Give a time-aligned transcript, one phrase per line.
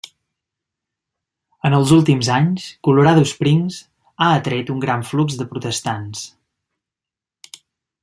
[1.69, 3.79] En els últims anys, Colorado Springs
[4.27, 6.29] ha atret un gran flux de protestants.